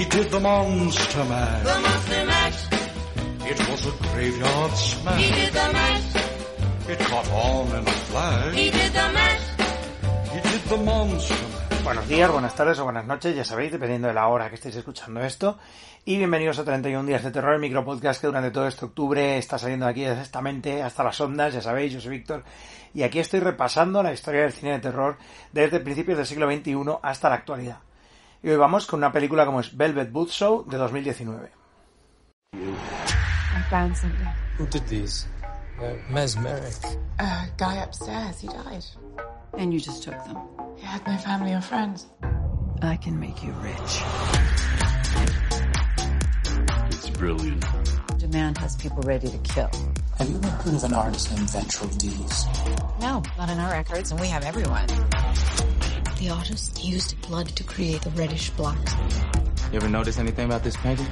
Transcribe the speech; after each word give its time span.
He 0.00 0.06
did 0.06 0.30
the 0.30 0.40
Monster 0.40 1.24
Mash. 1.26 1.62
The 1.62 1.78
Monster 1.78 2.24
Mash. 2.24 2.60
It 3.50 3.58
was 3.68 3.84
a 3.84 3.92
graveyard 4.08 4.72
smash. 4.72 5.20
He 5.20 5.30
did 5.30 5.52
the 5.52 5.72
mash. 5.74 6.88
It 6.88 6.98
caught 7.00 7.30
on 7.30 7.66
in 7.68 7.86
a 7.86 7.96
flash. 8.08 8.54
He 8.54 8.70
did 8.70 8.92
the 8.94 9.08
mash. 9.12 9.44
He 10.32 10.40
did 10.40 10.62
the 10.70 10.76
Monster 10.78 11.34
Mash. 11.34 11.84
Buenos 11.84 12.08
días, 12.08 12.30
buenas 12.32 12.54
tardes 12.54 12.78
o 12.78 12.84
buenas 12.84 13.04
noches, 13.04 13.36
ya 13.36 13.44
sabéis, 13.44 13.72
dependiendo 13.72 14.08
de 14.08 14.14
la 14.14 14.26
hora 14.28 14.48
que 14.48 14.54
estéis 14.54 14.76
escuchando 14.76 15.20
esto. 15.20 15.58
Y 16.06 16.16
bienvenidos 16.16 16.58
a 16.58 16.64
31 16.64 17.06
días 17.06 17.22
de 17.22 17.30
terror, 17.30 17.52
el 17.52 17.60
micropodcast 17.60 18.22
que 18.22 18.26
durante 18.26 18.50
todo 18.52 18.66
este 18.68 18.86
octubre 18.86 19.36
está 19.36 19.58
saliendo 19.58 19.86
aquí 19.86 20.06
exactamente 20.06 20.82
hasta 20.82 21.04
las 21.04 21.20
ondas, 21.20 21.52
ya 21.52 21.60
sabéis, 21.60 21.92
yo 21.92 22.00
soy 22.00 22.12
Víctor. 22.12 22.42
Y 22.94 23.02
aquí 23.02 23.18
estoy 23.18 23.40
repasando 23.40 24.02
la 24.02 24.14
historia 24.14 24.40
del 24.40 24.52
cine 24.52 24.72
de 24.72 24.78
terror 24.78 25.18
desde 25.52 25.78
principios 25.78 26.16
del 26.16 26.26
siglo 26.26 26.50
XXI 26.50 26.74
hasta 27.02 27.28
la 27.28 27.34
actualidad. 27.34 27.80
Y 28.42 28.48
hoy 28.48 28.56
vamos 28.56 28.86
con 28.86 29.00
una 29.00 29.12
película 29.12 29.44
como 29.44 29.60
es 29.60 29.76
Velvet 29.76 30.10
Show 30.30 30.64
de 30.66 30.78
2019. 30.78 31.50
I 32.54 33.62
found 33.68 33.94
something. 33.94 34.26
Who 34.58 34.66
did 34.66 34.86
these? 34.88 35.26
They're 35.78 36.02
mesmeric. 36.08 36.74
A 37.18 37.48
guy 37.58 37.82
upstairs, 37.82 38.40
he 38.40 38.48
died. 38.48 38.82
And 39.58 39.74
you 39.74 39.78
just 39.78 40.02
took 40.02 40.16
them. 40.24 40.38
He 40.76 40.86
had 40.86 41.06
no 41.06 41.18
family 41.18 41.52
or 41.52 41.60
friends. 41.60 42.06
I 42.80 42.96
can 42.96 43.20
make 43.20 43.44
you 43.44 43.52
rich. 43.60 44.02
It's 46.92 47.10
brilliant. 47.10 47.62
Demand 48.18 48.56
has 48.56 48.74
people 48.76 49.02
ready 49.02 49.28
to 49.28 49.38
kill. 49.38 49.70
Have 50.16 50.30
you 50.30 50.36
ever 50.36 50.48
heard 50.48 50.74
of 50.74 50.84
an 50.84 50.94
artist 50.94 51.30
named 51.30 51.50
Ventral 51.50 51.90
Dees? 51.98 52.46
No, 53.02 53.22
not 53.36 53.50
in 53.50 53.58
our 53.58 53.70
records, 53.70 54.12
and 54.12 54.20
we 54.20 54.28
have 54.28 54.44
everyone. 54.44 54.86
The 56.20 56.28
artist 56.28 56.84
used 56.84 57.16
blood 57.26 57.48
to 57.56 57.64
create 57.64 58.02
the 58.02 58.10
reddish 58.10 58.50
black. 58.50 58.76
You 59.72 59.78
ever 59.78 59.88
notice 59.88 60.18
anything 60.20 60.44
about 60.44 60.62
this 60.62 60.76
painting? 60.76 61.06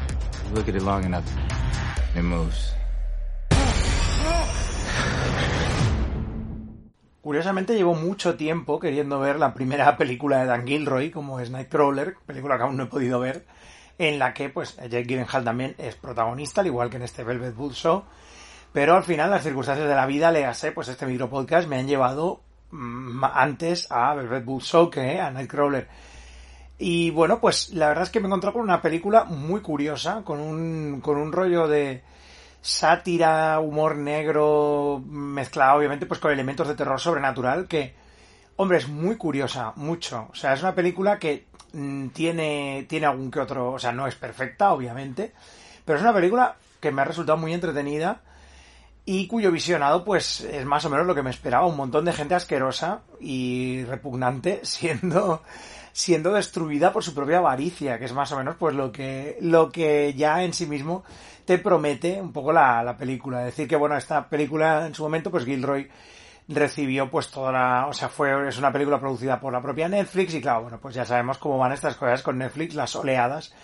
You 0.50 0.54
look 0.54 0.68
at 0.68 0.74
it 0.74 0.82
long 0.82 1.02
enough, 1.04 1.24
it 2.14 2.22
moves. 2.22 2.74
Curiosamente 7.22 7.74
llevo 7.74 7.94
mucho 7.94 8.36
tiempo 8.36 8.78
queriendo 8.78 9.18
ver 9.18 9.38
la 9.38 9.54
primera 9.54 9.96
película 9.98 10.40
de 10.40 10.46
Dan 10.46 10.66
Gilroy, 10.66 11.10
como 11.10 11.40
es 11.40 11.50
Nightcrawler, 11.50 12.16
película 12.26 12.58
que 12.58 12.64
aún 12.64 12.76
no 12.76 12.82
he 12.82 12.88
podido 12.88 13.18
ver, 13.18 13.46
en 13.96 14.18
la 14.18 14.34
que 14.34 14.50
pues 14.50 14.76
Jake 14.76 15.04
Gyllenhaal 15.04 15.42
también 15.42 15.74
es 15.78 15.94
protagonista, 15.94 16.60
al 16.60 16.66
igual 16.66 16.90
que 16.90 16.96
en 16.96 17.04
este 17.04 17.24
Velvet 17.24 17.54
Bullshow, 17.54 18.04
pero 18.74 18.94
al 18.94 19.04
final 19.04 19.30
las 19.30 19.42
circunstancias 19.42 19.88
de 19.88 19.94
la 19.94 20.04
vida, 20.04 20.30
le 20.30 20.44
hace 20.44 20.70
pues 20.70 20.88
este 20.88 21.06
micropodcast 21.06 21.66
me 21.66 21.78
han 21.78 21.86
llevado 21.86 22.42
antes 22.70 23.90
a 23.90 24.14
Velvet 24.14 24.44
Bullshow 24.44 24.90
que 24.90 25.20
a 25.20 25.30
Nightcrawler. 25.30 25.88
Y 26.78 27.10
bueno, 27.10 27.40
pues 27.40 27.70
la 27.74 27.88
verdad 27.88 28.04
es 28.04 28.10
que 28.10 28.20
me 28.20 28.26
he 28.26 28.28
encontrado 28.28 28.54
con 28.54 28.62
una 28.62 28.80
película 28.80 29.24
muy 29.24 29.60
curiosa, 29.60 30.22
con 30.24 30.38
un, 30.38 31.00
con 31.00 31.16
un 31.16 31.32
rollo 31.32 31.66
de 31.66 32.02
sátira, 32.60 33.58
humor 33.60 33.96
negro, 33.96 35.02
mezclado 35.06 35.78
obviamente 35.78 36.06
pues 36.06 36.20
con 36.20 36.32
elementos 36.32 36.68
de 36.68 36.74
terror 36.74 37.00
sobrenatural 37.00 37.66
que, 37.66 37.94
hombre, 38.56 38.78
es 38.78 38.88
muy 38.88 39.16
curiosa, 39.16 39.72
mucho. 39.76 40.28
O 40.30 40.34
sea, 40.34 40.52
es 40.52 40.62
una 40.62 40.74
película 40.74 41.18
que 41.18 41.46
mm, 41.72 42.08
tiene, 42.08 42.86
tiene 42.88 43.06
algún 43.06 43.30
que 43.30 43.40
otro, 43.40 43.72
o 43.72 43.78
sea, 43.78 43.90
no 43.90 44.06
es 44.06 44.14
perfecta, 44.14 44.72
obviamente, 44.72 45.32
pero 45.84 45.96
es 45.96 46.02
una 46.02 46.14
película 46.14 46.56
que 46.80 46.92
me 46.92 47.02
ha 47.02 47.04
resultado 47.04 47.38
muy 47.38 47.52
entretenida 47.54 48.20
y 49.10 49.26
cuyo 49.26 49.50
visionado 49.50 50.04
pues 50.04 50.42
es 50.42 50.66
más 50.66 50.84
o 50.84 50.90
menos 50.90 51.06
lo 51.06 51.14
que 51.14 51.22
me 51.22 51.30
esperaba, 51.30 51.64
un 51.64 51.78
montón 51.78 52.04
de 52.04 52.12
gente 52.12 52.34
asquerosa 52.34 53.00
y 53.18 53.82
repugnante 53.84 54.60
siendo 54.64 55.42
siendo 55.92 56.34
destruida 56.34 56.92
por 56.92 57.02
su 57.02 57.14
propia 57.14 57.38
avaricia, 57.38 57.98
que 57.98 58.04
es 58.04 58.12
más 58.12 58.30
o 58.32 58.36
menos 58.36 58.56
pues 58.58 58.74
lo 58.74 58.92
que 58.92 59.38
lo 59.40 59.70
que 59.70 60.12
ya 60.12 60.44
en 60.44 60.52
sí 60.52 60.66
mismo 60.66 61.04
te 61.46 61.56
promete 61.56 62.20
un 62.20 62.34
poco 62.34 62.52
la, 62.52 62.82
la 62.82 62.98
película. 62.98 63.40
Decir 63.40 63.66
que 63.66 63.76
bueno, 63.76 63.96
esta 63.96 64.28
película 64.28 64.86
en 64.86 64.94
su 64.94 65.04
momento 65.04 65.30
pues 65.30 65.46
Gilroy 65.46 65.88
recibió 66.46 67.10
pues 67.10 67.30
toda 67.30 67.50
la, 67.50 67.86
o 67.86 67.94
sea, 67.94 68.10
fue 68.10 68.46
es 68.46 68.58
una 68.58 68.70
película 68.70 69.00
producida 69.00 69.40
por 69.40 69.54
la 69.54 69.62
propia 69.62 69.88
Netflix 69.88 70.34
y 70.34 70.42
claro, 70.42 70.64
bueno, 70.64 70.80
pues 70.82 70.94
ya 70.94 71.06
sabemos 71.06 71.38
cómo 71.38 71.56
van 71.56 71.72
estas 71.72 71.96
cosas 71.96 72.22
con 72.22 72.36
Netflix, 72.36 72.74
las 72.74 72.94
oleadas 72.94 73.54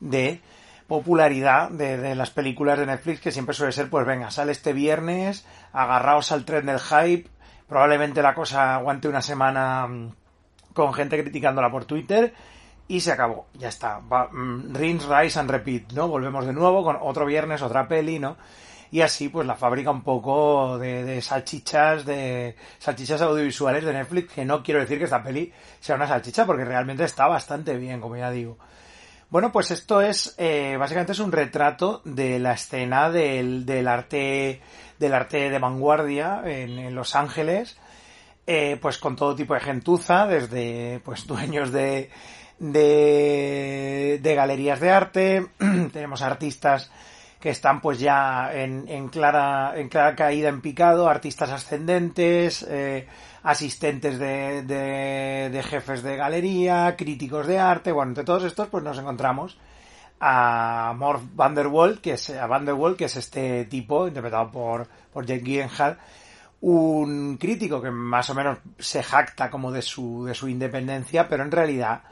de 0.00 0.40
popularidad 0.86 1.70
de, 1.70 1.96
de, 1.96 2.14
las 2.14 2.30
películas 2.30 2.78
de 2.78 2.86
Netflix 2.86 3.20
que 3.20 3.32
siempre 3.32 3.54
suele 3.54 3.72
ser 3.72 3.88
pues 3.88 4.06
venga, 4.06 4.30
sale 4.30 4.52
este 4.52 4.72
viernes, 4.72 5.46
agarraos 5.72 6.32
al 6.32 6.44
tren 6.44 6.66
del 6.66 6.78
hype, 6.78 7.28
probablemente 7.68 8.22
la 8.22 8.34
cosa 8.34 8.74
aguante 8.74 9.08
una 9.08 9.22
semana 9.22 9.88
con 10.74 10.92
gente 10.92 11.20
criticándola 11.22 11.70
por 11.70 11.84
Twitter 11.84 12.34
y 12.86 13.00
se 13.00 13.12
acabó, 13.12 13.46
ya 13.54 13.68
está. 13.68 14.00
Va, 14.00 14.28
mm, 14.30 14.74
rinse, 14.74 15.06
rise 15.08 15.38
and 15.38 15.50
repeat, 15.50 15.92
¿no? 15.92 16.08
Volvemos 16.08 16.44
de 16.46 16.52
nuevo 16.52 16.84
con 16.84 16.98
otro 17.00 17.24
viernes, 17.24 17.62
otra 17.62 17.88
peli, 17.88 18.18
¿no? 18.18 18.36
Y 18.90 19.00
así, 19.00 19.28
pues 19.28 19.46
la 19.46 19.56
fábrica 19.56 19.90
un 19.90 20.02
poco 20.02 20.78
de, 20.78 21.02
de, 21.04 21.20
salchichas, 21.22 22.04
de 22.04 22.54
salchichas 22.78 23.20
audiovisuales 23.22 23.84
de 23.84 23.92
Netflix, 23.92 24.32
que 24.34 24.44
no 24.44 24.62
quiero 24.62 24.80
decir 24.80 24.98
que 24.98 25.04
esta 25.04 25.22
peli 25.22 25.52
sea 25.80 25.96
una 25.96 26.06
salchicha, 26.06 26.46
porque 26.46 26.64
realmente 26.64 27.04
está 27.04 27.26
bastante 27.26 27.76
bien, 27.76 28.00
como 28.00 28.16
ya 28.16 28.30
digo. 28.30 28.58
Bueno, 29.34 29.50
pues 29.50 29.72
esto 29.72 30.00
es, 30.00 30.36
eh, 30.38 30.76
básicamente 30.78 31.10
es 31.10 31.18
un 31.18 31.32
retrato 31.32 32.02
de 32.04 32.38
la 32.38 32.52
escena 32.52 33.10
del, 33.10 33.66
del 33.66 33.88
arte, 33.88 34.60
del 35.00 35.12
arte 35.12 35.50
de 35.50 35.58
vanguardia 35.58 36.40
en, 36.44 36.94
Los 36.94 37.16
Ángeles, 37.16 37.76
eh, 38.46 38.78
pues 38.80 38.98
con 38.98 39.16
todo 39.16 39.34
tipo 39.34 39.54
de 39.54 39.58
gentuza, 39.58 40.28
desde, 40.28 41.00
pues 41.04 41.26
dueños 41.26 41.72
de, 41.72 42.10
de, 42.60 44.20
de 44.22 44.34
galerías 44.36 44.78
de 44.78 44.90
arte, 44.92 45.46
tenemos 45.92 46.22
artistas 46.22 46.92
que 47.44 47.50
están 47.50 47.82
pues 47.82 47.98
ya 47.98 48.54
en, 48.54 48.88
en, 48.88 49.08
clara, 49.08 49.74
en 49.76 49.90
clara 49.90 50.16
caída 50.16 50.48
en 50.48 50.62
picado, 50.62 51.10
artistas 51.10 51.50
ascendentes, 51.50 52.64
eh, 52.66 53.06
asistentes 53.42 54.18
de, 54.18 54.62
de, 54.62 55.50
de, 55.52 55.62
jefes 55.62 56.02
de 56.02 56.16
galería, 56.16 56.96
críticos 56.96 57.46
de 57.46 57.58
arte, 57.58 57.92
bueno, 57.92 58.12
entre 58.12 58.24
todos 58.24 58.44
estos 58.44 58.68
pues 58.68 58.82
nos 58.82 58.96
encontramos 58.96 59.58
a 60.20 60.94
Morph 60.96 61.20
Vanderwall, 61.34 62.00
que 62.00 62.12
es, 62.12 62.30
a 62.30 62.46
Vanderwall, 62.46 62.96
que 62.96 63.04
es 63.04 63.16
este 63.16 63.66
tipo, 63.66 64.08
interpretado 64.08 64.50
por, 64.50 64.88
por 65.12 65.26
Jake 65.26 65.44
Gyllenhaal, 65.44 65.98
un 66.62 67.36
crítico 67.36 67.82
que 67.82 67.90
más 67.90 68.30
o 68.30 68.34
menos 68.34 68.56
se 68.78 69.02
jacta 69.02 69.50
como 69.50 69.70
de 69.70 69.82
su, 69.82 70.24
de 70.24 70.32
su 70.32 70.48
independencia, 70.48 71.28
pero 71.28 71.42
en 71.42 71.50
realidad 71.50 72.04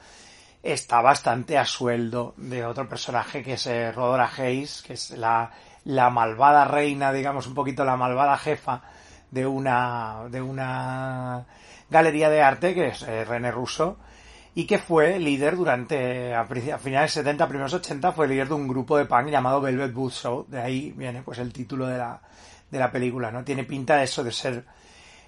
está 0.62 1.00
bastante 1.00 1.58
a 1.58 1.64
sueldo 1.64 2.34
de 2.36 2.64
otro 2.64 2.88
personaje 2.88 3.42
que 3.42 3.54
es 3.54 3.66
eh, 3.66 3.90
Rodora 3.92 4.30
Hayes, 4.36 4.82
que 4.82 4.92
es 4.94 5.10
la, 5.10 5.50
la 5.84 6.10
malvada 6.10 6.64
reina, 6.64 7.12
digamos 7.12 7.46
un 7.46 7.54
poquito 7.54 7.84
la 7.84 7.96
malvada 7.96 8.38
jefa 8.38 8.82
de 9.30 9.46
una, 9.46 10.24
de 10.30 10.40
una 10.40 11.46
galería 11.90 12.30
de 12.30 12.42
arte 12.42 12.74
que 12.74 12.88
es 12.88 13.02
eh, 13.02 13.24
René 13.24 13.50
Russo 13.50 13.98
y 14.54 14.66
que 14.66 14.78
fue 14.78 15.18
líder 15.18 15.56
durante, 15.56 16.34
a, 16.34 16.44
finales 16.44 17.12
70, 17.12 17.48
primeros 17.48 17.72
80, 17.72 18.12
fue 18.12 18.28
líder 18.28 18.48
de 18.48 18.54
un 18.54 18.68
grupo 18.68 18.98
de 18.98 19.06
punk 19.06 19.28
llamado 19.28 19.62
Velvet 19.62 19.92
Buzzsaw, 19.92 20.46
de 20.46 20.60
ahí 20.60 20.92
viene 20.92 21.22
pues 21.22 21.38
el 21.38 21.52
título 21.52 21.86
de 21.86 21.96
la, 21.96 22.20
de 22.70 22.78
la 22.78 22.92
película, 22.92 23.30
¿no? 23.30 23.44
Tiene 23.44 23.64
pinta 23.64 23.96
de 23.96 24.04
eso, 24.04 24.22
de 24.22 24.30
ser 24.30 24.64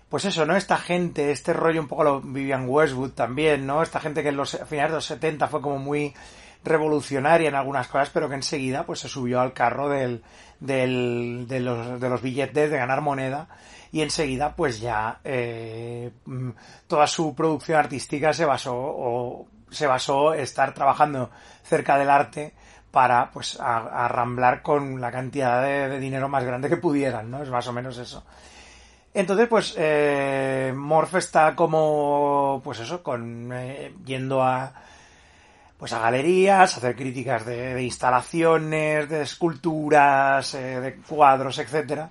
pues 0.08 0.24
eso, 0.24 0.46
¿no? 0.46 0.56
Esta 0.56 0.76
gente, 0.78 1.30
este 1.30 1.52
rollo 1.52 1.80
un 1.80 1.88
poco 1.88 2.04
lo 2.04 2.20
Vivian 2.20 2.68
Westwood 2.68 3.10
también, 3.10 3.66
¿no? 3.66 3.82
Esta 3.82 4.00
gente 4.00 4.22
que 4.22 4.28
en 4.28 4.36
los 4.36 4.58
finales 4.66 4.92
de 4.92 4.96
los 4.96 5.06
70 5.06 5.48
fue 5.48 5.60
como 5.60 5.78
muy 5.78 6.14
revolucionaria 6.64 7.48
en 7.48 7.54
algunas 7.54 7.88
cosas, 7.88 8.10
pero 8.10 8.28
que 8.28 8.36
enseguida 8.36 8.84
pues 8.86 9.00
se 9.00 9.08
subió 9.08 9.40
al 9.40 9.52
carro 9.52 9.88
del, 9.88 10.22
del, 10.60 11.46
de, 11.48 11.60
los, 11.60 12.00
de 12.00 12.08
los 12.08 12.22
billetes, 12.22 12.70
de 12.70 12.76
ganar 12.76 13.00
moneda, 13.00 13.48
y 13.92 14.02
enseguida 14.02 14.56
pues 14.56 14.80
ya 14.80 15.20
eh, 15.24 16.10
toda 16.86 17.06
su 17.06 17.34
producción 17.34 17.78
artística 17.78 18.32
se 18.32 18.44
basó 18.44 18.74
o 18.74 19.46
se 19.70 19.86
basó 19.86 20.34
estar 20.34 20.72
trabajando 20.72 21.30
cerca 21.64 21.98
del 21.98 22.10
arte 22.10 22.54
para 22.90 23.30
pues 23.30 23.58
arramblar 23.60 24.62
con 24.62 25.00
la 25.00 25.10
cantidad 25.10 25.62
de 25.62 25.98
dinero 25.98 26.28
más 26.28 26.44
grande 26.44 26.68
que 26.68 26.76
pudieran, 26.76 27.28
¿no? 27.30 27.42
Es 27.42 27.50
más 27.50 27.66
o 27.66 27.72
menos 27.72 27.98
eso. 27.98 28.24
Entonces, 29.14 29.46
pues, 29.48 29.74
eh, 29.78 30.72
Morph 30.76 31.14
está 31.14 31.54
como, 31.54 32.60
pues 32.64 32.80
eso, 32.80 33.02
con, 33.02 33.50
eh, 33.52 33.94
yendo 34.04 34.42
a, 34.42 34.72
pues 35.78 35.92
a 35.92 36.00
galerías, 36.00 36.74
a 36.74 36.78
hacer 36.78 36.96
críticas 36.96 37.46
de, 37.46 37.80
instalaciones, 37.82 39.08
de 39.08 39.22
esculturas, 39.22 40.54
eh, 40.54 40.80
de 40.80 40.96
cuadros, 40.96 41.58
etcétera. 41.58 42.10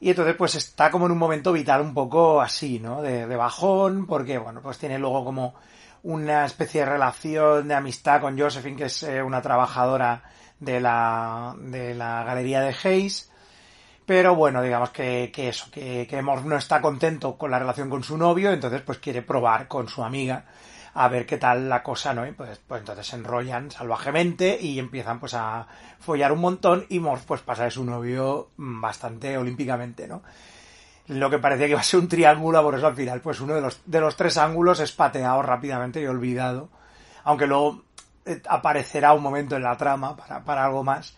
Y 0.00 0.10
entonces, 0.10 0.34
pues 0.36 0.54
está 0.54 0.90
como 0.90 1.06
en 1.06 1.12
un 1.12 1.18
momento 1.18 1.52
vital 1.52 1.82
un 1.82 1.94
poco 1.94 2.40
así, 2.40 2.78
¿no? 2.78 3.02
De, 3.02 3.26
de 3.26 3.36
bajón, 3.36 4.06
porque, 4.06 4.38
bueno, 4.38 4.60
pues 4.62 4.78
tiene 4.78 4.98
luego 4.98 5.24
como 5.24 5.54
una 6.04 6.44
especie 6.46 6.80
de 6.80 6.90
relación 6.90 7.68
de 7.68 7.74
amistad 7.74 8.20
con 8.20 8.38
Josephine, 8.38 8.76
que 8.76 8.84
es 8.84 9.02
eh, 9.02 9.22
una 9.22 9.42
trabajadora 9.42 10.22
de 10.60 10.80
la, 10.80 11.54
de 11.58 11.94
la 11.94 12.24
galería 12.24 12.60
de 12.60 12.74
Hayes 12.82 13.30
pero 14.06 14.34
bueno, 14.34 14.62
digamos 14.62 14.90
que, 14.90 15.30
que 15.32 15.48
eso, 15.48 15.70
que, 15.70 16.06
que 16.08 16.22
no 16.22 16.56
está 16.56 16.80
contento 16.80 17.36
con 17.36 17.50
la 17.50 17.58
relación 17.58 17.88
con 17.88 18.02
su 18.04 18.18
novio, 18.18 18.52
entonces 18.52 18.82
pues 18.82 18.98
quiere 18.98 19.22
probar 19.22 19.68
con 19.68 19.88
su 19.88 20.04
amiga 20.04 20.44
a 20.94 21.08
ver 21.08 21.26
qué 21.26 21.38
tal 21.38 21.68
la 21.68 21.82
cosa, 21.82 22.14
¿no? 22.14 22.26
Y 22.26 22.32
pues, 22.32 22.60
pues 22.66 22.80
entonces 22.80 23.06
se 23.06 23.16
enrollan 23.16 23.70
salvajemente 23.70 24.58
y 24.60 24.78
empiezan 24.78 25.18
pues 25.18 25.34
a 25.34 25.66
follar 25.98 26.32
un 26.32 26.40
montón 26.40 26.86
y 26.88 27.00
Morph 27.00 27.24
pues 27.24 27.40
pasa 27.40 27.64
de 27.64 27.70
su 27.70 27.84
novio 27.84 28.50
bastante 28.56 29.36
olímpicamente, 29.36 30.06
¿no? 30.06 30.22
Lo 31.08 31.28
que 31.28 31.38
parecía 31.38 31.66
que 31.66 31.72
iba 31.72 31.80
a 31.80 31.84
ser 31.84 32.00
un 32.00 32.08
triángulo, 32.08 32.62
por 32.62 32.76
eso 32.76 32.86
al 32.86 32.94
final 32.94 33.20
pues 33.20 33.40
uno 33.40 33.54
de 33.54 33.60
los, 33.60 33.80
de 33.84 34.00
los 34.00 34.16
tres 34.16 34.38
ángulos 34.38 34.80
es 34.80 34.92
pateado 34.92 35.42
rápidamente 35.42 36.00
y 36.00 36.06
olvidado. 36.06 36.70
Aunque 37.24 37.46
luego 37.46 37.82
eh, 38.24 38.40
aparecerá 38.48 39.12
un 39.14 39.22
momento 39.22 39.56
en 39.56 39.64
la 39.64 39.76
trama 39.76 40.16
para, 40.16 40.44
para 40.44 40.64
algo 40.64 40.84
más. 40.84 41.16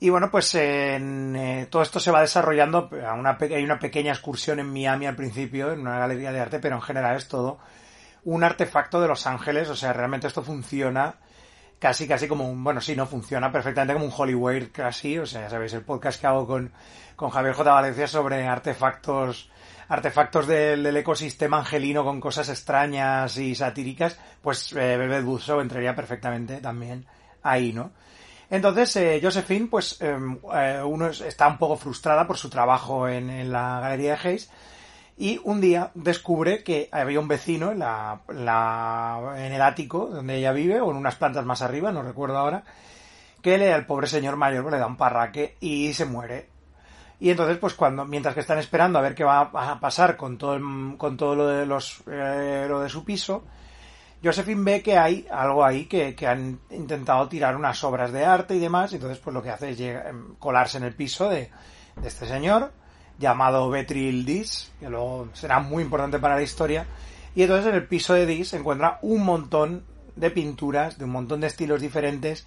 Y 0.00 0.10
bueno, 0.10 0.30
pues 0.30 0.54
en, 0.54 1.34
eh, 1.34 1.66
todo 1.68 1.82
esto 1.82 1.98
se 1.98 2.12
va 2.12 2.20
desarrollando, 2.20 2.88
a 3.04 3.14
una, 3.14 3.36
hay 3.40 3.64
una 3.64 3.80
pequeña 3.80 4.12
excursión 4.12 4.60
en 4.60 4.72
Miami 4.72 5.06
al 5.06 5.16
principio, 5.16 5.72
en 5.72 5.80
una 5.80 5.98
galería 5.98 6.30
de 6.30 6.40
arte, 6.40 6.60
pero 6.60 6.76
en 6.76 6.82
general 6.82 7.16
es 7.16 7.26
todo 7.26 7.58
un 8.24 8.44
artefacto 8.44 9.00
de 9.00 9.08
Los 9.08 9.26
Ángeles, 9.26 9.68
o 9.70 9.76
sea, 9.76 9.92
realmente 9.92 10.26
esto 10.26 10.42
funciona 10.42 11.16
casi, 11.78 12.06
casi 12.06 12.28
como 12.28 12.48
un, 12.48 12.62
bueno, 12.62 12.80
sí, 12.80 12.94
no 12.94 13.06
funciona 13.06 13.50
perfectamente 13.50 13.94
como 13.94 14.06
un 14.06 14.12
Hollywood 14.14 14.68
casi, 14.72 15.18
o 15.18 15.26
sea, 15.26 15.48
sabéis, 15.48 15.72
el 15.74 15.82
podcast 15.82 16.20
que 16.20 16.26
hago 16.26 16.46
con, 16.46 16.72
con 17.16 17.30
Javier 17.30 17.54
J. 17.54 17.72
Valencia 17.72 18.06
sobre 18.06 18.46
artefactos, 18.46 19.50
artefactos 19.88 20.46
del, 20.46 20.82
del 20.82 20.96
ecosistema 20.96 21.58
angelino 21.58 22.04
con 22.04 22.20
cosas 22.20 22.48
extrañas 22.48 23.36
y 23.38 23.54
satíricas, 23.54 24.18
pues 24.42 24.72
eh, 24.72 24.96
Velvet 24.96 25.24
Buzzsaw 25.24 25.60
entraría 25.60 25.94
perfectamente 25.94 26.58
también 26.58 27.06
ahí, 27.42 27.72
¿no? 27.72 27.92
Entonces, 28.50 28.96
eh, 28.96 29.20
Josephine, 29.22 29.66
pues, 29.70 30.00
eh, 30.00 30.16
eh, 30.54 30.82
uno 30.84 31.08
es- 31.08 31.20
está 31.20 31.48
un 31.48 31.58
poco 31.58 31.76
frustrada 31.76 32.26
por 32.26 32.38
su 32.38 32.48
trabajo 32.48 33.06
en, 33.08 33.28
en 33.30 33.52
la 33.52 33.80
galería 33.80 34.16
de 34.16 34.28
Hayes 34.28 34.50
y 35.18 35.40
un 35.44 35.60
día 35.60 35.90
descubre 35.94 36.62
que 36.62 36.88
había 36.92 37.20
un 37.20 37.28
vecino 37.28 37.72
en, 37.72 37.80
la, 37.80 38.20
la- 38.28 39.34
en 39.36 39.52
el 39.52 39.60
ático 39.60 40.06
donde 40.06 40.36
ella 40.36 40.52
vive, 40.52 40.80
o 40.80 40.90
en 40.90 40.96
unas 40.96 41.16
plantas 41.16 41.44
más 41.44 41.60
arriba, 41.60 41.92
no 41.92 42.02
recuerdo 42.02 42.38
ahora, 42.38 42.62
que 43.42 43.58
le, 43.58 43.72
al 43.72 43.86
pobre 43.86 44.06
señor 44.06 44.36
mayor 44.36 44.62
pues, 44.62 44.72
le 44.74 44.78
da 44.80 44.86
un 44.86 44.96
parraque 44.96 45.56
y 45.60 45.92
se 45.92 46.06
muere. 46.06 46.48
Y 47.20 47.30
entonces, 47.30 47.58
pues 47.58 47.74
cuando, 47.74 48.04
mientras 48.04 48.34
que 48.34 48.40
están 48.40 48.58
esperando 48.58 48.98
a 48.98 49.02
ver 49.02 49.14
qué 49.14 49.24
va 49.24 49.40
a 49.52 49.80
pasar 49.80 50.16
con 50.16 50.38
todo, 50.38 50.54
el- 50.54 50.96
con 50.96 51.16
todo 51.16 51.34
lo 51.34 51.46
de 51.48 51.66
los, 51.66 52.02
eh, 52.10 52.66
lo 52.68 52.80
de 52.80 52.88
su 52.88 53.04
piso, 53.04 53.44
Josephine 54.22 54.64
ve 54.64 54.82
que 54.82 54.98
hay 54.98 55.26
algo 55.30 55.64
ahí 55.64 55.86
que, 55.86 56.14
han 56.26 56.58
intentado 56.70 57.28
tirar 57.28 57.54
unas 57.56 57.82
obras 57.84 58.12
de 58.12 58.24
arte 58.24 58.56
y 58.56 58.58
demás, 58.58 58.92
y 58.92 58.96
entonces 58.96 59.18
pues 59.18 59.32
lo 59.32 59.42
que 59.42 59.50
hace 59.50 59.70
es 59.70 59.80
em, 59.80 60.34
colarse 60.36 60.78
en 60.78 60.84
el 60.84 60.94
piso 60.94 61.28
de, 61.28 61.50
este 62.02 62.26
señor, 62.26 62.72
llamado 63.18 63.70
Betril 63.70 64.24
Dis, 64.24 64.72
que 64.80 64.88
luego 64.88 65.28
será 65.34 65.60
muy 65.60 65.82
importante 65.82 66.18
para 66.18 66.36
la 66.36 66.42
historia, 66.42 66.86
y 67.34 67.42
entonces 67.42 67.68
en 67.68 67.76
el 67.76 67.86
piso 67.86 68.14
de 68.14 68.26
Dis 68.26 68.48
se 68.48 68.56
encuentra 68.56 68.98
un 69.02 69.24
montón 69.24 69.84
de 70.16 70.30
pinturas, 70.30 70.98
de 70.98 71.04
un 71.04 71.10
montón 71.10 71.40
de 71.40 71.46
estilos 71.46 71.80
diferentes, 71.80 72.46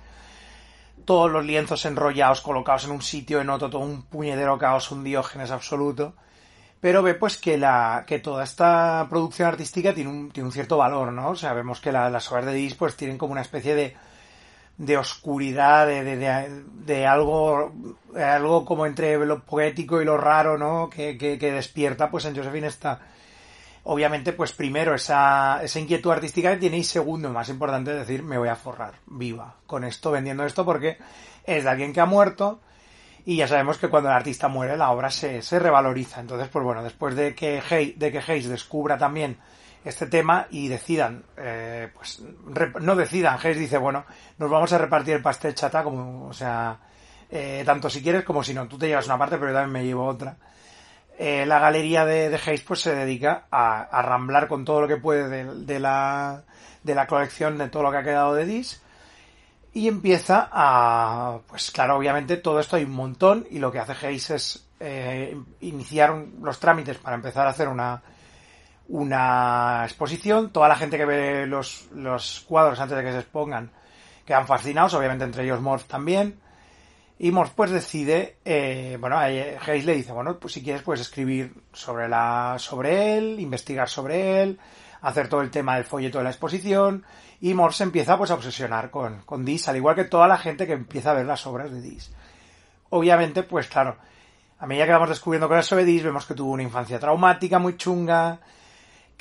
todos 1.05 1.31
los 1.31 1.45
lienzos 1.45 1.85
enrollados, 1.85 2.41
colocados 2.41 2.85
en 2.85 2.91
un 2.91 3.01
sitio, 3.01 3.39
en 3.39 3.49
otro, 3.49 3.69
todo 3.69 3.81
un 3.81 4.03
puñedero 4.03 4.57
caos, 4.57 4.91
un 4.91 5.03
diógenes 5.03 5.51
absoluto, 5.51 6.13
pero 6.81 7.01
ve 7.03 7.13
pues 7.15 7.37
que 7.37 7.57
la 7.57 8.03
que 8.07 8.19
toda 8.19 8.43
esta 8.43 9.07
producción 9.09 9.47
artística 9.47 9.93
tiene 9.93 10.09
un, 10.09 10.31
tiene 10.31 10.47
un 10.47 10.53
cierto 10.53 10.77
valor, 10.77 11.11
¿no? 11.13 11.29
O 11.29 11.35
sea, 11.35 11.53
vemos 11.53 11.79
que 11.79 11.91
la- 11.91 12.09
las 12.09 12.29
obras 12.31 12.47
de 12.47 12.53
Dis 12.53 12.75
pues 12.75 12.95
tienen 12.97 13.17
como 13.17 13.31
una 13.33 13.41
especie 13.41 13.75
de 13.75 13.95
de 14.77 14.97
oscuridad, 14.97 15.85
de, 15.85 16.03
de, 16.03 16.63
de- 16.85 17.05
algo 17.07 17.71
algo 18.15 18.65
como 18.65 18.85
entre 18.87 19.17
lo 19.25 19.43
poético 19.43 20.01
y 20.01 20.05
lo 20.05 20.17
raro, 20.17 20.57
¿no? 20.57 20.89
Que, 20.89 21.17
que, 21.17 21.37
que 21.37 21.51
despierta 21.51 22.09
pues 22.09 22.25
en 22.25 22.35
Josephine 22.35 22.67
esta 22.67 22.99
obviamente 23.83 24.33
pues 24.33 24.51
primero 24.53 24.93
esa, 24.95 25.61
esa 25.63 25.79
inquietud 25.79 26.11
artística 26.11 26.51
que 26.51 26.57
tiene 26.57 26.77
y 26.77 26.83
segundo, 26.83 27.29
más 27.31 27.49
importante, 27.49 27.93
decir 27.93 28.23
me 28.23 28.37
voy 28.37 28.49
a 28.49 28.55
forrar 28.55 28.93
viva 29.07 29.55
con 29.67 29.83
esto, 29.83 30.11
vendiendo 30.11 30.45
esto 30.45 30.65
porque 30.65 30.97
es 31.45 31.63
de 31.63 31.69
alguien 31.69 31.93
que 31.93 32.01
ha 32.01 32.05
muerto 32.05 32.59
y 33.25 33.37
ya 33.37 33.47
sabemos 33.47 33.77
que 33.77 33.89
cuando 33.89 34.09
el 34.09 34.15
artista 34.15 34.47
muere 34.47 34.77
la 34.77 34.91
obra 34.91 35.09
se, 35.11 35.41
se 35.41 35.59
revaloriza. 35.59 36.21
Entonces, 36.21 36.47
pues 36.49 36.63
bueno, 36.65 36.83
después 36.83 37.15
de 37.15 37.35
que 37.35 37.61
Hayes, 37.69 37.97
de 37.97 38.11
que 38.11 38.19
Hayes 38.19 38.49
descubra 38.49 38.97
también 38.97 39.37
este 39.83 40.07
tema 40.07 40.47
y 40.49 40.67
decidan, 40.67 41.23
eh, 41.37 41.89
pues 41.93 42.21
no 42.79 42.95
decidan, 42.95 43.37
Hayes 43.41 43.57
dice, 43.57 43.77
bueno, 43.77 44.05
nos 44.37 44.49
vamos 44.49 44.71
a 44.73 44.77
repartir 44.77 45.15
el 45.15 45.21
pastel 45.21 45.55
chata 45.55 45.83
como, 45.83 46.27
o 46.27 46.33
sea, 46.33 46.79
eh, 47.29 47.63
tanto 47.65 47.89
si 47.89 48.01
quieres 48.01 48.23
como 48.23 48.43
si 48.43 48.53
no, 48.53 48.67
tú 48.67 48.77
te 48.77 48.87
llevas 48.87 49.05
una 49.05 49.17
parte 49.17 49.37
pero 49.37 49.51
yo 49.51 49.57
también 49.57 49.73
me 49.73 49.85
llevo 49.85 50.05
otra. 50.05 50.37
Eh, 51.17 51.45
la 51.45 51.59
galería 51.59 52.05
de, 52.05 52.29
de 52.29 52.35
Hayes 52.37 52.61
pues 52.61 52.81
se 52.81 52.95
dedica 52.95 53.45
a, 53.51 53.81
a 53.81 54.01
ramblar 54.01 54.47
con 54.47 54.65
todo 54.65 54.81
lo 54.81 54.87
que 54.87 54.97
puede 54.97 55.29
de, 55.29 55.65
de 55.65 55.79
la, 55.79 56.43
de 56.83 56.95
la 56.95 57.05
colección 57.05 57.57
de 57.57 57.69
todo 57.69 57.83
lo 57.83 57.91
que 57.91 57.97
ha 57.97 58.03
quedado 58.03 58.33
de 58.33 58.45
Dis 58.45 58.81
y 59.73 59.87
empieza 59.87 60.49
a, 60.51 61.39
pues 61.47 61.71
claro, 61.71 61.95
obviamente 61.95 62.37
todo 62.37 62.59
esto 62.59 62.75
hay 62.75 62.83
un 62.83 62.91
montón 62.91 63.47
y 63.49 63.59
lo 63.59 63.71
que 63.71 63.79
hace 63.79 64.05
Hayes 64.05 64.29
es 64.31 64.67
eh, 64.79 65.37
iniciar 65.61 66.13
los 66.41 66.59
trámites 66.59 66.97
para 66.97 67.15
empezar 67.15 67.47
a 67.47 67.51
hacer 67.51 67.69
una, 67.69 68.01
una 68.89 69.83
exposición. 69.85 70.51
Toda 70.51 70.67
la 70.67 70.75
gente 70.75 70.97
que 70.97 71.05
ve 71.05 71.47
los, 71.47 71.87
los 71.93 72.41
cuadros 72.47 72.79
antes 72.79 72.97
de 72.97 73.03
que 73.03 73.11
se 73.11 73.19
expongan 73.19 73.71
quedan 74.25 74.45
fascinados, 74.45 74.93
obviamente 74.93 75.23
entre 75.23 75.43
ellos 75.43 75.61
Morph 75.61 75.85
también. 75.85 76.39
Y 77.17 77.31
Morph 77.31 77.51
pues 77.55 77.71
decide, 77.71 78.37
eh, 78.43 78.97
bueno, 78.99 79.23
eh, 79.23 79.57
Hayes 79.65 79.85
le 79.85 79.93
dice, 79.93 80.11
bueno, 80.11 80.37
pues 80.39 80.53
si 80.53 80.63
quieres 80.63 80.81
puedes 80.81 81.01
escribir 81.01 81.53
sobre 81.71 82.09
la, 82.09 82.55
sobre 82.57 83.17
él, 83.17 83.39
investigar 83.39 83.87
sobre 83.87 84.41
él, 84.41 84.59
hacer 85.01 85.27
todo 85.27 85.41
el 85.41 85.51
tema 85.51 85.75
del 85.75 85.83
folleto 85.83 86.19
de 86.19 86.23
la 86.23 86.29
exposición, 86.29 87.03
y 87.39 87.53
Morph 87.53 87.73
se 87.73 87.83
empieza 87.83 88.17
pues 88.17 88.31
a 88.31 88.35
obsesionar 88.35 88.91
con, 88.91 89.21
con 89.23 89.43
Dis, 89.43 89.67
al 89.67 89.77
igual 89.77 89.95
que 89.95 90.05
toda 90.05 90.27
la 90.27 90.37
gente 90.37 90.67
que 90.67 90.73
empieza 90.73 91.11
a 91.11 91.15
ver 91.15 91.25
las 91.25 91.45
obras 91.47 91.71
de 91.71 91.81
Dis. 91.81 92.13
Obviamente, 92.89 93.43
pues 93.43 93.67
claro, 93.67 93.97
a 94.59 94.67
medida 94.67 94.85
que 94.85 94.91
vamos 94.91 95.09
descubriendo 95.09 95.47
cosas 95.47 95.65
sobre 95.65 95.85
Dis, 95.85 96.03
vemos 96.03 96.25
que 96.25 96.35
tuvo 96.35 96.51
una 96.51 96.63
infancia 96.63 96.99
traumática 96.99 97.57
muy 97.57 97.77
chunga, 97.77 98.39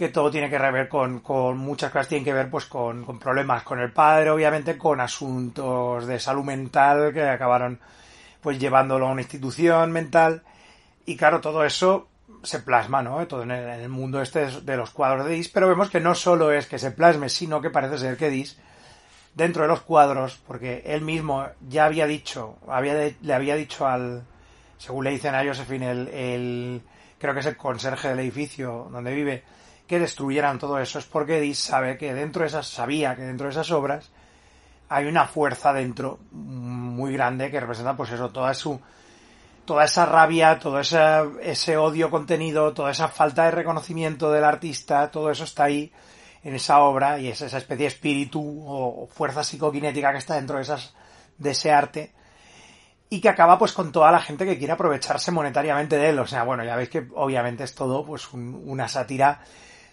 que 0.01 0.09
todo 0.09 0.31
tiene 0.31 0.49
que 0.49 0.59
ver 0.59 0.89
con, 0.89 1.21
con 1.21 1.59
muchas 1.59 1.93
cosas 1.93 2.09
tienen 2.09 2.25
que 2.25 2.33
ver 2.33 2.49
pues 2.49 2.65
con, 2.65 3.05
con 3.05 3.19
problemas 3.19 3.63
con 3.63 3.81
el 3.81 3.93
padre, 3.93 4.31
obviamente 4.31 4.79
con 4.79 4.99
asuntos 4.99 6.07
de 6.07 6.19
salud 6.19 6.43
mental 6.43 7.13
que 7.13 7.23
acabaron 7.23 7.79
pues 8.41 8.59
llevándolo 8.59 9.07
a 9.07 9.13
una 9.13 9.21
institución 9.21 9.93
mental 9.93 10.43
y 11.05 11.19
claro 11.19 11.43
todo 11.43 11.65
eso 11.65 12.09
se 12.43 12.61
plasma, 12.61 13.03
¿no? 13.03 13.27
Todo 13.27 13.43
en 13.43 13.51
el, 13.51 13.89
mundo 13.89 14.21
este 14.23 14.47
de 14.47 14.77
los 14.77 14.91
cuadros 14.91 15.27
de 15.27 15.33
Dis, 15.33 15.49
pero 15.49 15.69
vemos 15.69 15.91
que 15.91 16.01
no 16.01 16.15
solo 16.15 16.53
es 16.53 16.67
que 16.67 16.79
se 16.79 16.91
plasme, 16.91 17.29
sino 17.29 17.61
que 17.61 17.71
parece 17.71 17.99
ser 17.99 18.17
que 18.17 18.31
Dis 18.31 18.59
dentro 19.35 19.63
de 19.63 19.69
los 19.69 19.83
cuadros, 19.83 20.41
porque 20.47 20.83
él 20.87 21.03
mismo 21.03 21.47
ya 21.69 21.85
había 21.87 22.07
dicho, 22.07 22.57
había 22.69 22.95
le 23.21 23.35
había 23.35 23.55
dicho 23.55 23.87
al, 23.87 24.25
según 24.79 25.05
le 25.05 25.11
dicen 25.11 25.35
a 25.35 25.45
Josephine, 25.45 25.91
el, 25.91 26.09
el- 26.09 26.83
creo 27.19 27.35
que 27.35 27.41
es 27.41 27.47
el 27.47 27.57
conserje 27.57 28.09
del 28.09 28.21
edificio 28.21 28.89
donde 28.91 29.15
vive, 29.15 29.43
que 29.87 29.99
destruyeran 29.99 30.59
todo 30.59 30.79
eso, 30.79 30.99
es 30.99 31.05
porque 31.05 31.41
Dis 31.41 31.59
sabe 31.59 31.99
que 31.99 32.15
dentro 32.15 32.43
de 32.43 32.49
esas, 32.49 32.67
sabía 32.67 33.15
que 33.15 33.23
dentro 33.23 33.47
de 33.47 33.53
esas 33.53 33.71
obras 33.71 34.11
hay 34.89 35.07
una 35.07 35.27
fuerza 35.27 35.73
dentro 35.73 36.19
muy 36.33 37.13
grande 37.13 37.51
que 37.51 37.61
representa 37.61 37.97
pues 37.97 38.11
eso, 38.11 38.31
toda 38.31 38.53
su, 38.55 38.81
toda 39.65 39.85
esa 39.85 40.07
rabia, 40.07 40.59
todo 40.59 40.81
ese, 40.81 40.99
ese 41.43 41.77
odio 41.77 42.11
contenido, 42.11 42.73
toda 42.75 42.91
esa 42.91 43.09
falta 43.09 43.45
de 43.45 43.51
reconocimiento 43.53 44.31
del 44.33 44.45
artista, 44.45 45.11
todo 45.11 45.31
eso 45.31 45.45
está 45.45 45.65
ahí 45.65 45.93
en 46.43 46.55
esa 46.55 46.81
obra 46.81 47.19
y 47.19 47.29
es 47.29 47.41
esa 47.43 47.59
especie 47.59 47.85
de 47.85 47.89
espíritu 47.89 48.41
o, 48.67 49.07
fuerza 49.09 49.45
psicoquinética 49.45 50.13
que 50.13 50.19
está 50.19 50.35
dentro 50.37 50.57
de 50.57 50.63
esas, 50.63 50.95
de 51.39 51.51
ese 51.51 51.71
arte 51.73 52.13
y 53.11 53.21
que 53.21 53.29
acaba 53.29 53.59
pues 53.59 53.73
con 53.73 53.93
toda 53.93 54.11
la 54.13 54.21
gente 54.21 54.47
que 54.47 54.57
quiere 54.57 54.73
aprovecharse 54.73 55.31
monetariamente 55.33 55.97
de 55.97 56.11
él. 56.11 56.19
O 56.19 56.27
sea, 56.27 56.45
bueno, 56.45 56.65
ya 56.65 56.77
veis 56.77 56.89
que 56.89 57.09
obviamente 57.15 57.65
es 57.65 57.75
todo 57.75 58.05
pues 58.05 58.33
un- 58.33 58.63
una 58.67 58.89
sátira 58.89 59.41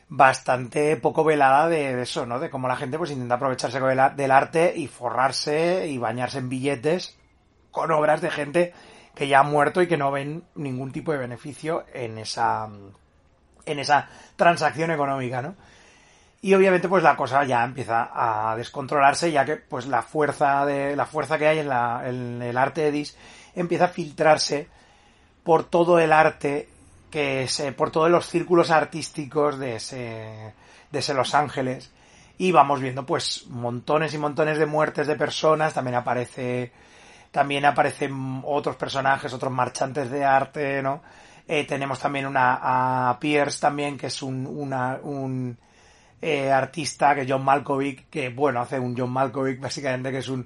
bastante 0.10 0.96
poco 0.98 1.24
velada 1.24 1.68
de, 1.68 1.96
de 1.96 2.04
eso, 2.04 2.26
¿no? 2.26 2.40
De 2.40 2.50
cómo 2.50 2.68
la 2.68 2.78
gente 2.78 2.98
pues 2.98 3.12
intenta 3.12 3.36
aprovecharse 3.36 3.80
del 3.80 4.32
arte 4.32 4.74
y 4.76 4.88
forrarse 4.88 5.88
y 5.88 5.98
bañarse 5.98 6.38
en 6.38 6.48
billetes 6.50 7.18
con 7.72 7.92
obras 7.92 8.22
de 8.22 8.32
gente 8.32 8.74
que 9.18 9.28
ya 9.28 9.40
ha 9.40 9.44
muerto 9.44 9.82
y 9.82 9.88
que 9.88 9.98
no 9.98 10.12
ven 10.12 10.44
ningún 10.54 10.92
tipo 10.92 11.12
de 11.12 11.18
beneficio 11.18 11.86
en 11.92 12.20
esa 12.20 12.70
en 13.66 13.80
esa 13.80 14.08
transacción 14.36 14.92
económica, 14.92 15.42
¿no? 15.42 15.56
Y 16.40 16.54
obviamente 16.54 16.88
pues 16.88 17.02
la 17.02 17.18
cosa 17.18 17.44
ya 17.44 17.64
empieza 17.64 18.12
a 18.14 18.56
descontrolarse 18.56 19.32
ya 19.32 19.44
que 19.44 19.56
pues 19.56 19.88
la 19.88 20.04
fuerza 20.04 20.68
de 20.68 20.96
la 20.96 21.08
fuerza 21.08 21.40
que 21.40 21.48
hay 21.48 21.60
en, 21.60 21.68
la, 21.68 22.04
en 22.06 22.44
el 22.44 22.58
arte 22.58 22.82
de 22.82 22.92
Dis 22.92 23.18
empieza 23.56 23.86
a 23.86 23.90
filtrarse 23.90 24.68
por 25.44 25.64
todo 25.64 25.98
el 25.98 26.14
arte 26.14 26.70
que 27.10 27.48
se, 27.48 27.72
por 27.72 27.90
todos 27.90 28.12
los 28.12 28.28
círculos 28.28 28.70
artísticos 28.70 29.58
de 29.58 29.78
ese, 29.78 30.54
de 30.92 31.00
ese 31.00 31.16
Los 31.16 31.34
Ángeles 31.34 31.92
y 32.38 32.52
vamos 32.52 32.82
viendo 32.82 33.04
pues 33.04 33.48
montones 33.48 34.14
y 34.14 34.20
montones 34.20 34.60
de 34.60 34.68
muertes 34.68 35.08
de 35.08 35.16
personas, 35.16 35.74
también 35.74 35.96
aparece 35.96 36.72
también 37.32 37.66
aparecen 37.66 38.42
otros 38.46 38.76
personajes, 38.76 39.34
otros 39.34 39.52
marchantes 39.52 40.10
de 40.10 40.24
arte, 40.24 40.82
¿no? 40.82 41.02
Eh, 41.48 41.66
tenemos 41.66 42.00
también 42.00 42.26
una 42.26 42.60
a 43.10 43.20
Pierce 43.20 43.62
también 43.62 43.98
que 43.98 44.08
es 44.08 44.22
un, 44.22 44.46
una, 44.46 45.00
un 45.02 45.58
eh, 46.22 46.52
artista, 46.52 47.16
que 47.16 47.26
John 47.28 47.46
Malkovich, 47.46 48.10
que 48.10 48.30
bueno, 48.30 48.60
hace 48.60 48.80
un 48.80 48.98
John 48.98 49.12
Malkovich 49.12 49.60
básicamente 49.60 50.12
que 50.12 50.18
es 50.18 50.28
un, 50.28 50.46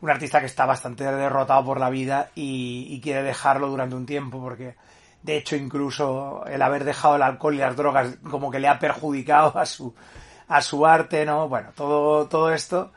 un 0.00 0.10
artista 0.10 0.38
que 0.38 0.46
está 0.46 0.64
bastante 0.64 1.04
derrotado 1.04 1.64
por 1.64 1.80
la 1.80 1.90
vida 1.90 2.30
y, 2.36 2.86
y 2.88 3.00
quiere 3.00 3.22
dejarlo 3.22 3.68
durante 3.68 3.96
un 3.96 4.06
tiempo 4.06 4.40
porque 4.40 4.76
de 5.22 5.36
hecho 5.36 5.56
incluso 5.56 6.44
el 6.46 6.62
haber 6.62 6.84
dejado 6.84 7.16
el 7.16 7.22
alcohol 7.22 7.54
y 7.54 7.58
las 7.58 7.76
drogas 7.76 8.18
como 8.30 8.50
que 8.50 8.60
le 8.60 8.68
ha 8.68 8.78
perjudicado 8.78 9.58
a 9.58 9.66
su 9.66 9.94
a 10.46 10.62
su 10.62 10.86
arte, 10.86 11.26
¿no? 11.26 11.48
Bueno, 11.48 11.70
todo 11.74 12.28
todo 12.28 12.52
esto 12.52 12.92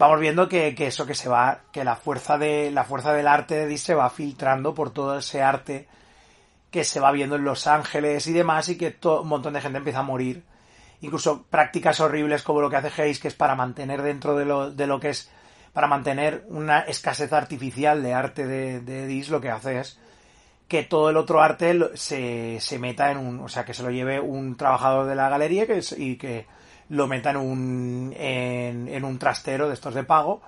vamos 0.00 0.18
viendo 0.18 0.48
que, 0.48 0.74
que 0.74 0.86
eso 0.86 1.04
que 1.04 1.14
se 1.14 1.28
va 1.28 1.60
que 1.72 1.84
la 1.84 1.94
fuerza 1.94 2.38
de 2.38 2.70
la 2.70 2.84
fuerza 2.84 3.12
del 3.12 3.28
arte 3.28 3.54
de 3.54 3.66
Dis 3.66 3.82
se 3.82 3.94
va 3.94 4.08
filtrando 4.08 4.72
por 4.72 4.90
todo 4.94 5.18
ese 5.18 5.42
arte 5.42 5.88
que 6.70 6.84
se 6.84 7.00
va 7.00 7.12
viendo 7.12 7.36
en 7.36 7.44
Los 7.44 7.66
Ángeles 7.66 8.26
y 8.26 8.32
demás 8.32 8.70
y 8.70 8.78
que 8.78 8.96
un 9.04 9.28
montón 9.28 9.52
de 9.52 9.60
gente 9.60 9.76
empieza 9.76 9.98
a 9.98 10.04
morir. 10.04 10.42
Incluso 11.02 11.42
prácticas 11.50 12.00
horribles 12.00 12.42
como 12.42 12.62
lo 12.62 12.70
que 12.70 12.76
hace 12.76 13.02
Hayes 13.02 13.20
que 13.20 13.28
es 13.28 13.34
para 13.34 13.54
mantener 13.54 14.00
dentro 14.00 14.36
de 14.36 14.46
lo, 14.46 14.70
de 14.70 14.86
lo 14.86 15.00
que 15.00 15.10
es 15.10 15.30
para 15.74 15.86
mantener 15.86 16.46
una 16.48 16.80
escasez 16.80 17.32
artificial 17.34 18.02
de 18.02 18.14
arte 18.14 18.46
de, 18.46 19.06
Dis 19.06 19.28
lo 19.28 19.42
que 19.42 19.50
hace 19.50 19.80
es 19.80 19.98
que 20.66 20.82
todo 20.82 21.10
el 21.10 21.18
otro 21.18 21.42
arte 21.42 21.78
se, 21.94 22.58
se 22.58 22.78
meta 22.78 23.10
en 23.10 23.18
un, 23.18 23.40
o 23.40 23.48
sea, 23.48 23.66
que 23.66 23.74
se 23.74 23.82
lo 23.82 23.90
lleve 23.90 24.18
un 24.18 24.56
trabajador 24.56 25.06
de 25.06 25.14
la 25.14 25.28
galería 25.28 25.66
que 25.66 25.80
y 25.98 26.16
que 26.16 26.46
lo 26.90 27.06
meta 27.06 27.30
en 27.30 27.36
un, 27.36 28.14
en, 28.16 28.88
en, 28.88 29.04
un 29.04 29.18
trastero 29.18 29.68
de 29.68 29.74
estos 29.74 29.94
de 29.94 30.04
pago 30.04 30.42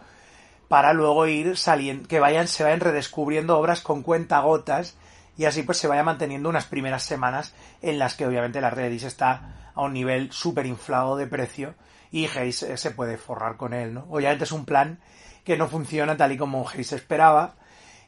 para 0.68 0.92
luego 0.92 1.26
ir 1.26 1.56
saliendo, 1.56 2.08
que 2.08 2.18
vayan, 2.18 2.48
se 2.48 2.64
vayan 2.64 2.80
redescubriendo 2.80 3.58
obras 3.58 3.80
con 3.80 4.02
cuentagotas 4.02 4.96
y 5.38 5.44
así 5.44 5.62
pues 5.62 5.78
se 5.78 5.88
vaya 5.88 6.02
manteniendo 6.02 6.48
unas 6.48 6.66
primeras 6.66 7.04
semanas 7.04 7.54
en 7.80 7.98
las 7.98 8.14
que 8.14 8.26
obviamente 8.26 8.58
el 8.58 8.64
arte 8.64 8.82
de 8.82 8.90
Dis 8.90 9.04
está 9.04 9.70
a 9.74 9.82
un 9.82 9.92
nivel 9.92 10.32
súper 10.32 10.66
inflado 10.66 11.16
de 11.16 11.26
precio 11.26 11.74
y 12.10 12.26
Hayes 12.26 12.66
se 12.74 12.90
puede 12.90 13.16
forrar 13.16 13.56
con 13.56 13.72
él, 13.72 13.94
¿no? 13.94 14.06
Obviamente 14.10 14.44
es 14.44 14.52
un 14.52 14.64
plan 14.64 14.98
que 15.44 15.56
no 15.56 15.68
funciona 15.68 16.16
tal 16.16 16.32
y 16.32 16.36
como 16.36 16.68
Hayes 16.68 16.92
esperaba. 16.92 17.54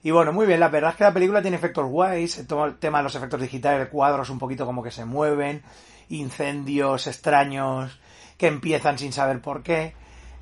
Y 0.02 0.10
bueno, 0.10 0.32
muy 0.32 0.46
bien, 0.46 0.60
la 0.60 0.68
verdad 0.68 0.90
es 0.90 0.96
que 0.96 1.04
la 1.04 1.14
película 1.14 1.40
tiene 1.40 1.56
efectos 1.56 1.86
guays, 1.86 2.38
el 2.38 2.78
tema 2.78 2.98
de 2.98 3.04
los 3.04 3.14
efectos 3.14 3.40
digitales, 3.40 3.80
de 3.80 3.88
cuadros 3.88 4.28
un 4.28 4.38
poquito 4.38 4.66
como 4.66 4.82
que 4.82 4.90
se 4.90 5.04
mueven, 5.04 5.62
incendios 6.08 7.06
extraños 7.06 7.98
que 8.36 8.46
empiezan 8.46 8.98
sin 8.98 9.12
saber 9.12 9.40
por 9.40 9.62
qué. 9.62 9.94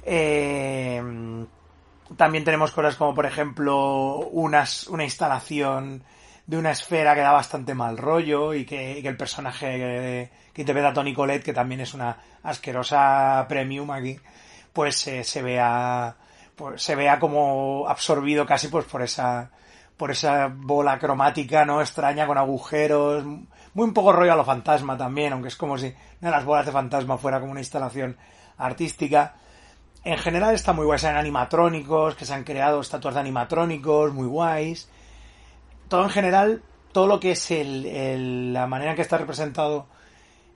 Eh, 0.04 1.02
también 2.16 2.44
tenemos 2.44 2.72
cosas 2.72 2.96
como, 2.96 3.14
por 3.14 3.26
ejemplo, 3.26 4.16
una 4.32 4.64
instalación 5.04 6.02
de 6.46 6.58
una 6.58 6.72
esfera 6.72 7.14
que 7.14 7.20
da 7.20 7.32
bastante 7.32 7.74
mal 7.74 7.96
rollo 7.96 8.54
y 8.54 8.64
que, 8.64 8.98
el 8.98 9.16
personaje 9.16 9.66
que, 9.76 10.30
que, 10.52 10.62
interpreta 10.62 10.92
Tony 10.92 11.14
Colette, 11.14 11.44
que 11.44 11.52
también 11.52 11.80
es 11.80 11.94
una 11.94 12.16
asquerosa 12.42 13.46
premium 13.48 13.90
aquí, 13.90 14.18
pues 14.72 15.06
eh, 15.06 15.24
se 15.24 15.42
vea 15.42 16.16
pues, 16.56 16.82
se 16.82 16.94
vea 16.94 17.18
como 17.18 17.86
absorbido 17.88 18.44
casi 18.46 18.68
pues 18.68 18.84
por 18.84 19.02
esa 19.02 19.50
por 19.96 20.10
esa 20.10 20.48
bola 20.48 20.98
cromática 20.98 21.64
no 21.64 21.80
extraña 21.80 22.26
con 22.26 22.38
agujeros 22.38 23.24
muy 23.24 23.84
un 23.84 23.94
poco 23.94 24.12
rollo 24.12 24.32
a 24.32 24.36
lo 24.36 24.44
fantasma 24.44 24.96
también 24.96 25.32
aunque 25.32 25.48
es 25.48 25.56
como 25.56 25.78
si 25.78 25.86
una 26.20 26.30
de 26.30 26.36
las 26.36 26.44
bolas 26.44 26.66
de 26.66 26.72
fantasma 26.72 27.18
fuera 27.18 27.40
como 27.40 27.52
una 27.52 27.60
instalación 27.60 28.16
artística. 28.58 29.34
En 30.04 30.18
general 30.18 30.54
está 30.54 30.72
muy 30.72 30.84
guay 30.84 30.98
se 30.98 31.08
animatrónicos 31.08 32.16
que 32.16 32.24
se 32.24 32.34
han 32.34 32.44
creado 32.44 32.80
estatuas 32.80 33.14
de 33.14 33.20
animatrónicos 33.20 34.12
muy 34.12 34.26
guays. 34.26 34.88
Todo 35.88 36.02
en 36.04 36.10
general 36.10 36.62
todo 36.92 37.06
lo 37.06 37.20
que 37.20 37.32
es 37.32 37.50
el, 37.50 37.86
el, 37.86 38.52
la 38.52 38.66
manera 38.66 38.90
en 38.90 38.96
que 38.96 39.02
está 39.02 39.18
representado 39.18 39.86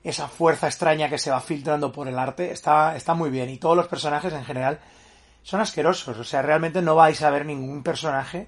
esa 0.03 0.27
fuerza 0.27 0.67
extraña 0.67 1.09
que 1.09 1.17
se 1.17 1.31
va 1.31 1.41
filtrando 1.41 1.91
por 1.91 2.07
el 2.07 2.19
arte 2.19 2.51
está, 2.51 2.95
está 2.95 3.13
muy 3.13 3.29
bien. 3.29 3.49
Y 3.49 3.57
todos 3.57 3.75
los 3.75 3.87
personajes 3.87 4.33
en 4.33 4.45
general 4.45 4.79
son 5.43 5.61
asquerosos. 5.61 6.17
O 6.17 6.23
sea, 6.23 6.41
realmente 6.41 6.81
no 6.81 6.95
vais 6.95 7.21
a 7.23 7.29
ver 7.29 7.45
ningún 7.45 7.83
personaje 7.83 8.47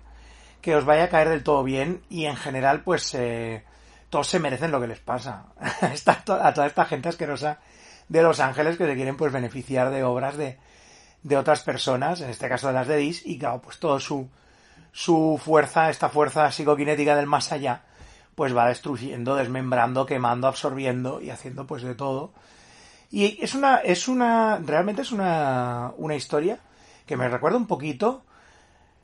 que 0.61 0.75
os 0.75 0.85
vaya 0.85 1.05
a 1.05 1.09
caer 1.09 1.29
del 1.29 1.43
todo 1.43 1.63
bien 1.63 2.01
y 2.09 2.25
en 2.25 2.35
general, 2.35 2.81
pues, 2.83 3.13
eh, 3.15 3.63
todos 4.09 4.27
se 4.27 4.39
merecen 4.39 4.71
lo 4.71 4.81
que 4.81 4.87
les 4.87 4.99
pasa. 4.99 5.45
Está 5.93 6.23
a 6.27 6.53
toda 6.53 6.67
esta 6.67 6.85
gente 6.85 7.09
asquerosa 7.09 7.59
de 8.07 8.21
Los 8.21 8.39
Ángeles 8.39 8.77
que 8.77 8.85
se 8.85 8.95
quieren, 8.95 9.17
pues, 9.17 9.31
beneficiar 9.31 9.91
de 9.91 10.03
obras 10.03 10.37
de, 10.37 10.57
de 11.23 11.37
otras 11.37 11.61
personas, 11.63 12.21
en 12.21 12.29
este 12.29 12.49
caso 12.49 12.67
de 12.67 12.73
las 12.73 12.87
de 12.87 12.97
Dis, 12.97 13.25
y 13.25 13.37
claro, 13.37 13.61
pues 13.61 13.79
todo 13.79 13.99
su, 13.99 14.29
su 14.91 15.39
fuerza, 15.43 15.89
esta 15.89 16.09
fuerza 16.09 16.51
psicoquinética 16.51 17.15
del 17.15 17.27
más 17.27 17.51
allá, 17.51 17.83
pues 18.35 18.55
va 18.55 18.67
destruyendo, 18.69 19.35
desmembrando, 19.35 20.05
quemando, 20.05 20.47
absorbiendo 20.47 21.21
y 21.21 21.29
haciendo 21.29 21.67
pues 21.67 21.83
de 21.83 21.95
todo. 21.95 22.31
Y 23.11 23.43
es 23.43 23.53
una, 23.53 23.77
es 23.77 24.07
una, 24.07 24.59
realmente 24.59 25.01
es 25.01 25.11
una, 25.11 25.91
una 25.97 26.15
historia 26.15 26.59
que 27.05 27.17
me 27.17 27.27
recuerda 27.27 27.57
un 27.57 27.67
poquito, 27.67 28.23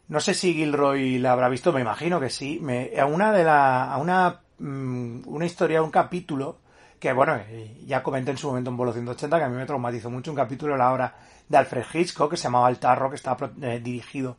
no 0.07 0.19
sé 0.19 0.33
si 0.33 0.53
Gilroy 0.53 1.17
la 1.19 1.31
habrá 1.31 1.49
visto, 1.49 1.73
me 1.73 1.81
imagino 1.81 2.19
que 2.19 2.29
sí, 2.29 2.59
me, 2.61 2.91
a 2.99 3.05
una 3.05 3.31
de 3.31 3.43
la, 3.43 3.91
a 3.91 3.97
una, 3.97 4.41
mmm, 4.59 5.21
una 5.25 5.45
historia, 5.45 5.81
un 5.81 5.91
capítulo, 5.91 6.59
que 6.99 7.11
bueno, 7.13 7.39
ya 7.85 8.03
comenté 8.03 8.31
en 8.31 8.37
su 8.37 8.47
momento 8.47 8.69
en 8.69 8.77
Bolo 8.77 8.93
180, 8.93 9.37
que 9.37 9.43
a 9.43 9.49
mí 9.49 9.55
me 9.55 9.65
traumatizó 9.65 10.09
mucho, 10.09 10.31
un 10.31 10.37
capítulo 10.37 10.73
de 10.73 10.79
la 10.79 10.93
obra 10.93 11.15
de 11.47 11.57
Alfred 11.57 11.85
Hitchcock, 11.93 12.31
que 12.31 12.37
se 12.37 12.43
llamaba 12.43 12.69
El 12.69 12.79
Tarro, 12.79 13.09
que 13.09 13.15
estaba 13.15 13.51
eh, 13.61 13.79
dirigido 13.83 14.37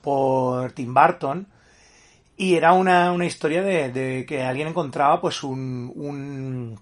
por 0.00 0.72
Tim 0.72 0.92
Burton, 0.92 1.46
y 2.36 2.56
era 2.56 2.72
una, 2.72 3.12
una 3.12 3.26
historia 3.26 3.62
de, 3.62 3.90
de, 3.90 4.26
que 4.26 4.42
alguien 4.42 4.68
encontraba 4.68 5.20
pues 5.20 5.42
un, 5.44 5.92
un 5.94 6.78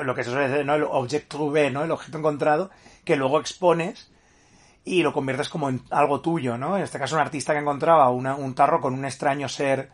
lo 0.00 0.14
que 0.14 0.24
se 0.24 0.30
suele 0.30 0.48
decir, 0.48 0.66
¿no? 0.66 0.74
El 0.74 0.82
object 0.82 1.28
trouvé, 1.28 1.70
¿no? 1.70 1.84
El 1.84 1.90
objeto 1.92 2.18
encontrado, 2.18 2.70
que 3.04 3.16
luego 3.16 3.38
expones 3.38 4.10
y 4.86 5.02
lo 5.02 5.12
conviertes 5.12 5.48
como 5.48 5.68
en 5.68 5.82
algo 5.90 6.20
tuyo, 6.20 6.56
¿no? 6.56 6.76
En 6.76 6.84
este 6.84 6.98
caso 6.98 7.16
un 7.16 7.20
artista 7.20 7.52
que 7.52 7.58
encontraba 7.58 8.08
un 8.08 8.54
tarro 8.54 8.80
con 8.80 8.94
un 8.94 9.04
extraño 9.04 9.48
ser 9.48 9.90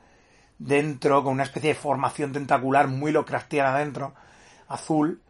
dentro, 0.59 1.25
con 1.25 1.33
una 1.33 1.45
especie 1.45 1.71
de 1.71 1.75
formación 1.75 2.31
tentacular 2.31 2.89
muy 2.89 3.11
Lovecraftiana 3.11 3.79
dentro, 3.79 4.13
azul, 4.69 5.23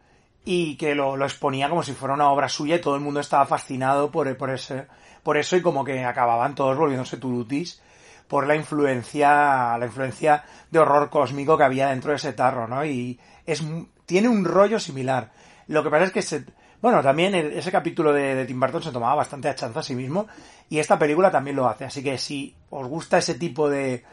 y 0.43 0.75
que 0.75 0.93
lo, 0.95 1.15
exponía 1.23 1.69
como 1.69 1.81
si 1.81 1.93
fuera 1.93 2.13
una 2.13 2.29
obra 2.29 2.49
suya 2.49 2.75
y 2.75 2.81
todo 2.81 2.95
el 2.95 3.01
mundo 3.01 3.21
estaba 3.21 3.45
fascinado 3.45 4.11
por, 4.11 4.35
por, 4.35 4.49
ese, 4.49 4.87
por 5.23 5.37
eso 5.37 5.55
y 5.55 5.61
como 5.61 5.85
que 5.85 6.03
acababan 6.03 6.55
todos 6.55 6.77
volviéndose 6.77 7.15
turutis 7.15 7.81
por 8.27 8.45
la 8.45 8.57
influencia, 8.57 9.77
la 9.77 9.85
influencia 9.85 10.43
de 10.71 10.79
horror 10.79 11.09
cósmico 11.09 11.57
que 11.57 11.63
había 11.63 11.87
dentro 11.87 12.11
de 12.11 12.17
ese 12.17 12.33
tarro, 12.33 12.67
¿no? 12.67 12.83
Y 12.83 13.17
es, 13.45 13.63
tiene 14.05 14.27
un 14.27 14.43
rollo 14.43 14.77
similar. 14.77 15.31
Lo 15.67 15.83
que 15.83 15.89
pasa 15.89 16.05
es 16.05 16.11
que 16.11 16.21
se, 16.21 16.45
bueno, 16.83 17.01
también 17.01 17.33
ese 17.33 17.71
capítulo 17.71 18.11
de, 18.11 18.35
de, 18.35 18.45
Tim 18.45 18.59
Burton 18.59 18.83
se 18.83 18.91
tomaba 18.91 19.15
bastante 19.15 19.47
a 19.47 19.55
chanza 19.55 19.79
a 19.79 19.83
sí 19.83 19.95
mismo 19.95 20.27
y 20.69 20.79
esta 20.79 20.99
película 20.99 21.31
también 21.31 21.55
lo 21.55 21.69
hace. 21.69 21.85
Así 21.85 22.03
que 22.03 22.17
si 22.17 22.53
os 22.71 22.85
gusta 22.89 23.17
ese 23.17 23.35
tipo 23.35 23.69
de 23.69 24.03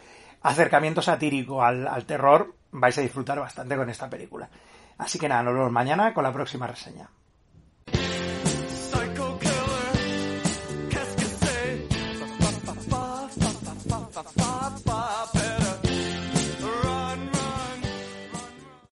acercamiento 0.43 1.03
satírico 1.03 1.65
al, 1.65 1.89
al 1.89 2.07
terror, 2.07 2.55
vais 2.71 2.97
a 2.97 3.01
disfrutar 3.01 3.41
bastante 3.41 3.77
con 3.77 3.91
esta 3.91 4.09
película. 4.09 4.49
Así 4.99 5.19
que 5.19 5.29
nada, 5.29 5.43
nos 5.43 5.55
vemos 5.55 5.73
mañana 5.73 6.15
con 6.15 6.23
la 6.23 6.33
próxima 6.33 6.69
reseña. 6.69 7.11